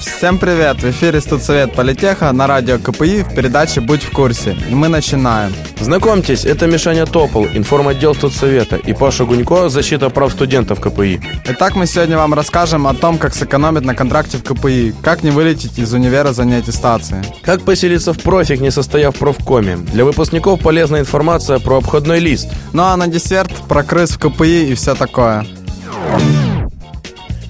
Всем 0.00 0.38
привет! 0.38 0.82
В 0.82 0.90
эфире 0.90 1.20
Студсовет 1.20 1.74
Политеха 1.74 2.32
на 2.32 2.46
радио 2.46 2.78
КПИ 2.78 3.22
в 3.22 3.34
передаче 3.34 3.82
«Будь 3.82 4.02
в 4.02 4.10
курсе». 4.12 4.56
И 4.70 4.74
мы 4.74 4.88
начинаем. 4.88 5.52
Знакомьтесь, 5.78 6.46
это 6.46 6.66
Мишаня 6.66 7.04
Топол, 7.04 7.46
информотдел 7.52 8.14
Студсовета, 8.14 8.76
и 8.76 8.94
Паша 8.94 9.26
Гунько, 9.26 9.68
защита 9.68 10.08
прав 10.08 10.32
студентов 10.32 10.80
КПИ. 10.80 11.20
Итак, 11.44 11.76
мы 11.76 11.86
сегодня 11.86 12.16
вам 12.16 12.32
расскажем 12.32 12.86
о 12.86 12.94
том, 12.94 13.18
как 13.18 13.34
сэкономить 13.34 13.84
на 13.84 13.94
контракте 13.94 14.38
в 14.38 14.42
КПИ, 14.42 14.94
как 15.02 15.22
не 15.22 15.30
вылететь 15.30 15.78
из 15.78 15.92
универа 15.92 16.32
за 16.32 16.46
неаттестацией. 16.46 17.22
Как 17.42 17.60
поселиться 17.62 18.14
в 18.14 18.20
профик, 18.20 18.60
не 18.60 18.70
состояв 18.70 19.16
в 19.16 19.18
профкоме. 19.18 19.76
Для 19.76 20.06
выпускников 20.06 20.60
полезная 20.60 21.00
информация 21.00 21.58
про 21.58 21.76
обходной 21.76 22.20
лист. 22.20 22.48
Ну 22.72 22.84
а 22.84 22.96
на 22.96 23.06
десерт 23.06 23.52
про 23.68 23.82
крыс 23.82 24.12
в 24.12 24.18
КПИ 24.18 24.70
и 24.70 24.74
все 24.74 24.94
такое. 24.94 25.46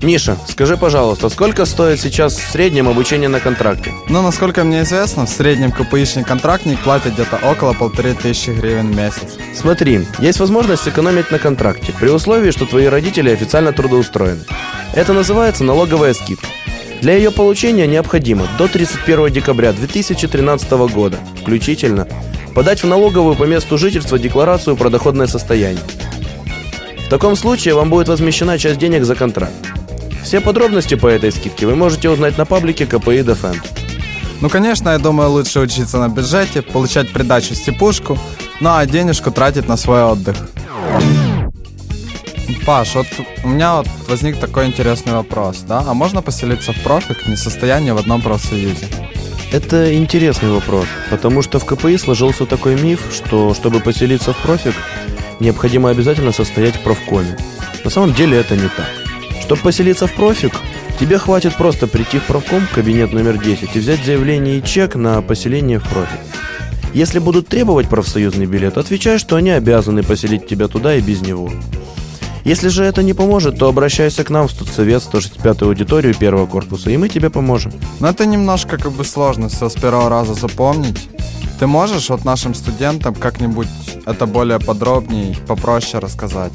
Миша, 0.00 0.36
скажи, 0.46 0.76
пожалуйста, 0.76 1.28
сколько 1.28 1.64
стоит 1.64 2.00
сейчас 2.00 2.36
в 2.36 2.50
среднем 2.52 2.88
обучение 2.88 3.28
на 3.28 3.40
контракте? 3.40 3.92
Ну, 4.08 4.22
насколько 4.22 4.62
мне 4.62 4.82
известно, 4.82 5.26
в 5.26 5.28
среднем 5.28 5.72
КПИшный 5.72 6.22
контрактник 6.22 6.78
платит 6.80 7.14
где-то 7.14 7.40
около 7.42 7.72
полторы 7.72 8.14
тысячи 8.14 8.50
гривен 8.50 8.92
в 8.92 8.96
месяц. 8.96 9.36
Смотри, 9.56 10.06
есть 10.20 10.38
возможность 10.38 10.84
сэкономить 10.84 11.32
на 11.32 11.40
контракте, 11.40 11.92
при 11.98 12.10
условии, 12.10 12.52
что 12.52 12.64
твои 12.64 12.86
родители 12.86 13.30
официально 13.30 13.72
трудоустроены. 13.72 14.44
Это 14.94 15.12
называется 15.12 15.64
налоговая 15.64 16.14
скидка. 16.14 16.46
Для 17.02 17.16
ее 17.16 17.32
получения 17.32 17.88
необходимо 17.88 18.46
до 18.56 18.68
31 18.68 19.32
декабря 19.32 19.72
2013 19.72 20.70
года, 20.92 21.16
включительно, 21.40 22.06
подать 22.54 22.84
в 22.84 22.86
налоговую 22.86 23.34
по 23.34 23.44
месту 23.44 23.76
жительства 23.76 24.16
декларацию 24.16 24.76
про 24.76 24.90
доходное 24.90 25.26
состояние. 25.26 25.82
В 27.04 27.10
таком 27.10 27.34
случае 27.34 27.74
вам 27.74 27.90
будет 27.90 28.08
возмещена 28.08 28.58
часть 28.58 28.78
денег 28.78 29.04
за 29.04 29.16
контракт. 29.16 29.54
Все 30.22 30.40
подробности 30.40 30.94
по 30.94 31.06
этой 31.06 31.32
скидке 31.32 31.66
вы 31.66 31.76
можете 31.76 32.10
узнать 32.10 32.38
на 32.38 32.44
паблике 32.44 32.86
КПИ 32.86 33.20
Defend. 33.20 33.60
Ну, 34.40 34.48
конечно, 34.48 34.90
я 34.90 34.98
думаю, 34.98 35.30
лучше 35.30 35.60
учиться 35.60 35.98
на 35.98 36.08
бюджете, 36.08 36.62
получать 36.62 37.10
придачу 37.12 37.54
степушку, 37.54 38.18
ну 38.60 38.70
а 38.70 38.86
денежку 38.86 39.30
тратить 39.30 39.68
на 39.68 39.76
свой 39.76 40.02
отдых. 40.02 40.36
Паш, 42.64 42.94
вот 42.94 43.06
у 43.44 43.48
меня 43.48 43.76
вот 43.76 43.88
возник 44.08 44.38
такой 44.38 44.66
интересный 44.66 45.12
вопрос, 45.12 45.64
да? 45.66 45.84
А 45.86 45.94
можно 45.94 46.22
поселиться 46.22 46.72
в 46.72 46.82
профик, 46.82 47.26
не 47.26 47.36
состояние 47.36 47.94
в 47.94 47.98
одном 47.98 48.22
профсоюзе? 48.22 48.86
Это 49.52 49.94
интересный 49.94 50.50
вопрос, 50.50 50.86
потому 51.10 51.42
что 51.42 51.58
в 51.58 51.64
КПИ 51.64 51.96
сложился 51.96 52.44
такой 52.44 52.80
миф, 52.80 53.00
что 53.10 53.54
чтобы 53.54 53.80
поселиться 53.80 54.32
в 54.32 54.36
профик, 54.38 54.74
необходимо 55.40 55.90
обязательно 55.90 56.32
состоять 56.32 56.76
в 56.76 56.80
профкоме. 56.80 57.36
На 57.84 57.90
самом 57.90 58.12
деле 58.12 58.38
это 58.38 58.54
не 58.54 58.68
так. 58.68 58.97
Чтобы 59.40 59.62
поселиться 59.62 60.06
в 60.06 60.12
профик, 60.14 60.52
тебе 61.00 61.18
хватит 61.18 61.56
просто 61.56 61.86
прийти 61.86 62.18
в 62.18 62.24
профком, 62.24 62.66
кабинет 62.74 63.12
номер 63.12 63.38
10, 63.38 63.74
и 63.74 63.78
взять 63.78 64.04
заявление 64.04 64.58
и 64.58 64.62
чек 64.64 64.94
на 64.94 65.22
поселение 65.22 65.78
в 65.78 65.88
профик. 65.88 66.20
Если 66.94 67.18
будут 67.18 67.48
требовать 67.48 67.88
профсоюзный 67.88 68.46
билет, 68.46 68.78
отвечай, 68.78 69.18
что 69.18 69.36
они 69.36 69.50
обязаны 69.50 70.02
поселить 70.02 70.46
тебя 70.46 70.68
туда 70.68 70.94
и 70.94 71.00
без 71.00 71.20
него. 71.20 71.50
Если 72.44 72.68
же 72.68 72.84
это 72.84 73.02
не 73.02 73.12
поможет, 73.12 73.58
то 73.58 73.68
обращайся 73.68 74.24
к 74.24 74.30
нам 74.30 74.48
в 74.48 74.50
студсовет 74.50 75.02
165 75.02 75.62
аудиторию 75.62 76.14
первого 76.14 76.46
корпуса, 76.46 76.90
и 76.90 76.96
мы 76.96 77.10
тебе 77.10 77.28
поможем. 77.28 77.72
Но 78.00 78.08
это 78.08 78.24
немножко 78.24 78.78
как 78.78 78.92
бы 78.92 79.04
сложно 79.04 79.48
все 79.50 79.68
с 79.68 79.74
первого 79.74 80.08
раза 80.08 80.32
запомнить. 80.34 81.08
Ты 81.58 81.66
можешь 81.66 82.08
вот 82.08 82.24
нашим 82.24 82.54
студентам 82.54 83.14
как-нибудь 83.14 83.68
это 84.06 84.26
более 84.26 84.60
подробнее, 84.60 85.36
попроще 85.46 85.98
рассказать? 85.98 86.52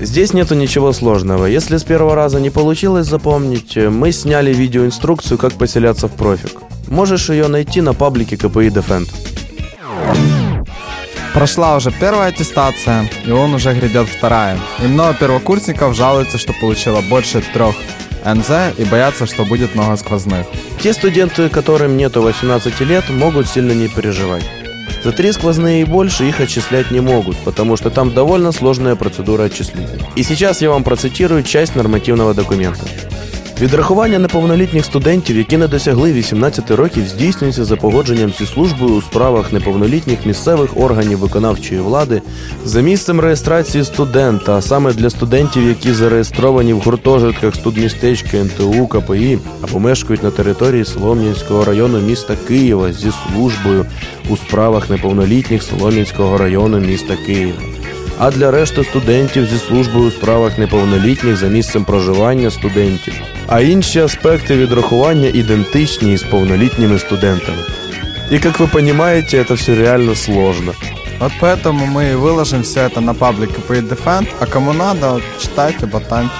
Здесь 0.00 0.32
нету 0.32 0.54
ничего 0.54 0.92
сложного. 0.92 1.46
Если 1.46 1.76
с 1.76 1.84
первого 1.84 2.14
раза 2.14 2.40
не 2.40 2.50
получилось 2.50 3.06
запомнить, 3.06 3.76
мы 3.76 4.12
сняли 4.12 4.54
видеоинструкцию, 4.54 5.38
как 5.38 5.54
поселяться 5.54 6.06
в 6.06 6.12
профик. 6.12 6.60
Можешь 6.86 7.28
ее 7.30 7.48
найти 7.48 7.80
на 7.80 7.94
паблике 7.94 8.36
КПИ 8.36 8.68
Defend. 8.68 9.08
Прошла 11.34 11.76
уже 11.76 11.90
первая 11.90 12.28
аттестация, 12.28 13.08
и 13.26 13.30
он 13.30 13.54
уже 13.54 13.74
грядет 13.74 14.08
вторая. 14.08 14.58
И 14.82 14.86
много 14.86 15.14
первокурсников 15.14 15.96
жалуются, 15.96 16.38
что 16.38 16.52
получило 16.52 17.00
больше 17.00 17.42
трех 17.52 17.74
НЗ 18.24 18.78
и 18.78 18.84
боятся, 18.84 19.26
что 19.26 19.44
будет 19.44 19.74
много 19.74 19.96
сквозных. 19.96 20.46
Те 20.80 20.92
студенты, 20.92 21.48
которым 21.48 21.96
нету 21.96 22.22
18 22.22 22.80
лет, 22.80 23.10
могут 23.10 23.48
сильно 23.48 23.72
не 23.72 23.88
переживать. 23.88 24.44
За 25.04 25.12
три 25.12 25.32
сквозные 25.32 25.82
и 25.82 25.84
больше 25.84 26.28
их 26.28 26.40
отчислять 26.40 26.90
не 26.90 27.00
могут, 27.00 27.36
потому 27.38 27.76
что 27.76 27.90
там 27.90 28.12
довольно 28.12 28.52
сложная 28.52 28.96
процедура 28.96 29.44
отчисления. 29.44 29.98
И 30.16 30.22
сейчас 30.22 30.60
я 30.60 30.70
вам 30.70 30.82
процитирую 30.82 31.42
часть 31.42 31.76
нормативного 31.76 32.34
документа. 32.34 32.84
Відрахування 33.60 34.18
неповнолітніх 34.18 34.84
студентів, 34.84 35.36
які 35.36 35.56
не 35.56 35.68
досягли 35.68 36.12
18 36.12 36.70
років, 36.70 37.08
здійснюється 37.08 37.64
за 37.64 37.76
погодженням 37.76 38.32
зі 38.38 38.46
службою 38.46 38.94
у 38.94 39.02
справах 39.02 39.52
неповнолітніх 39.52 40.26
місцевих 40.26 40.76
органів 40.76 41.18
виконавчої 41.18 41.80
влади 41.80 42.22
за 42.64 42.80
місцем 42.80 43.20
реєстрації 43.20 43.84
студента, 43.84 44.56
а 44.56 44.62
саме 44.62 44.92
для 44.92 45.10
студентів, 45.10 45.68
які 45.68 45.92
зареєстровані 45.92 46.72
в 46.72 46.80
гуртожитках 46.80 47.54
студмістечка 47.54 48.36
НТУ 48.36 48.86
КПІ 48.86 49.38
або 49.62 49.78
мешкають 49.78 50.22
на 50.22 50.30
території 50.30 50.84
Солом'янського 50.84 51.64
району 51.64 51.98
міста 51.98 52.34
Києва 52.48 52.92
зі 52.92 53.10
службою 53.10 53.86
у 54.30 54.36
справах 54.36 54.90
неповнолітніх 54.90 55.62
Солом'янського 55.62 56.38
району 56.38 56.78
міста 56.78 57.16
Києва 57.26 57.67
а 58.17 58.31
для 58.31 58.51
решти 58.51 58.83
студентів 58.83 59.45
зі 59.45 59.57
службою 59.57 60.07
у 60.07 60.11
справах 60.11 60.57
неповнолітніх 60.57 61.37
за 61.37 61.47
місцем 61.47 61.85
проживання 61.85 62.51
студентів. 62.51 63.13
А 63.47 63.61
інші 63.61 63.99
аспекти 63.99 64.57
відрахування 64.57 65.27
ідентичні 65.33 66.13
із 66.13 66.23
повнолітніми 66.23 66.99
студентами. 66.99 67.57
И 68.31 68.39
как 68.39 68.59
вы 68.59 68.67
понимаете, 68.67 69.37
это 69.37 69.53
все 69.53 69.75
реально 69.75 70.15
сложно. 70.15 70.73
Вот 71.19 71.31
поэтому 71.39 71.85
мы 71.85 72.11
и 72.11 72.15
выложим 72.15 72.63
все 72.63 72.81
это 72.81 73.01
на 73.01 73.13
паблик 73.13 73.51
КПИ 73.51 73.81
Defend, 73.81 74.27
а 74.39 74.45
кому 74.45 74.73
надо, 74.73 75.11
вот, 75.11 75.23
читайте, 75.41 75.85
ботаньте. 75.85 76.33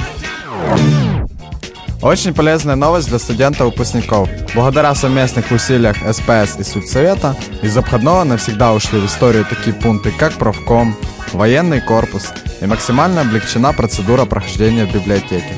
Очень 2.02 2.34
полезная 2.34 2.76
новость 2.76 3.10
для 3.10 3.20
студентов-выпускников. 3.20 4.28
Благодаря 4.56 4.94
совместных 4.94 5.52
усилиях 5.52 5.96
СПС 6.12 6.60
и 6.60 6.64
Судсовета 6.64 7.36
из 7.62 7.78
обходного 7.78 8.24
навсегда 8.26 8.74
ушли 8.74 9.00
в 9.00 9.06
историю 9.06 9.46
такие 9.46 9.74
пункты, 9.74 10.12
как 10.12 10.34
профком, 10.34 10.96
военный 11.35 11.81
корпус 11.81 12.33
и 12.61 12.67
максимально 12.67 13.23
облегчена 13.23 13.73
процедура 13.73 14.25
прохождения 14.25 14.87
в 14.87 14.93
библиотеке. 14.93 15.55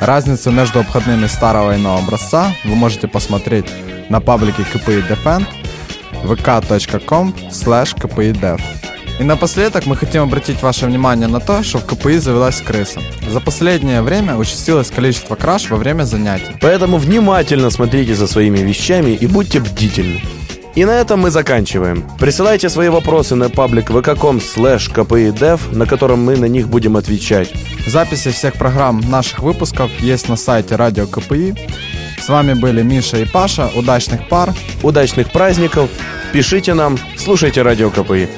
Разницу 0.00 0.50
между 0.50 0.80
обходными 0.80 1.26
старого 1.26 1.74
и 1.74 1.78
нового 1.78 2.02
образца 2.04 2.54
вы 2.64 2.74
можете 2.74 3.08
посмотреть 3.08 3.66
на 4.08 4.20
паблике 4.20 4.64
КПИ 4.64 5.02
Defend 5.08 5.46
vk.com 6.24 7.34
slash. 7.50 8.60
И 9.18 9.24
напоследок 9.24 9.86
мы 9.86 9.96
хотим 9.96 10.22
обратить 10.22 10.62
ваше 10.62 10.86
внимание 10.86 11.26
на 11.26 11.40
то, 11.40 11.64
что 11.64 11.78
в 11.78 11.86
КПИ 11.86 12.18
завелась 12.18 12.60
крыса. 12.60 13.00
За 13.28 13.40
последнее 13.40 14.00
время 14.00 14.36
участилось 14.36 14.90
количество 14.90 15.34
краж 15.34 15.70
во 15.70 15.76
время 15.76 16.04
занятий. 16.04 16.56
Поэтому 16.60 16.98
внимательно 16.98 17.70
смотрите 17.70 18.14
за 18.14 18.28
своими 18.28 18.58
вещами 18.58 19.10
и 19.10 19.26
будьте 19.26 19.58
бдительны. 19.58 20.22
И 20.78 20.84
на 20.84 20.92
этом 20.92 21.18
мы 21.18 21.32
заканчиваем. 21.32 22.04
Присылайте 22.20 22.68
свои 22.68 22.88
вопросы 22.88 23.34
на 23.34 23.50
паблик 23.50 23.90
vk.com 23.90 24.36
slash 24.36 24.94
kpidev, 24.94 25.74
на 25.74 25.86
котором 25.86 26.22
мы 26.22 26.36
на 26.36 26.44
них 26.44 26.68
будем 26.68 26.96
отвечать. 26.96 27.52
Записи 27.88 28.30
всех 28.30 28.54
программ 28.54 29.00
наших 29.10 29.40
выпусков 29.40 29.90
есть 29.98 30.28
на 30.28 30.36
сайте 30.36 30.76
Радио 30.76 31.08
КПИ. 31.08 31.56
С 32.20 32.28
вами 32.28 32.54
были 32.54 32.82
Миша 32.82 33.16
и 33.18 33.24
Паша. 33.24 33.68
Удачных 33.74 34.28
пар. 34.28 34.54
Удачных 34.84 35.32
праздников. 35.32 35.90
Пишите 36.32 36.74
нам, 36.74 36.96
слушайте 37.16 37.62
Радио 37.62 37.90
КПИ. 37.90 38.28